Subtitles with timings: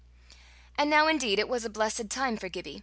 [0.79, 2.79] And now indeed it was a blessed time for Gibbie.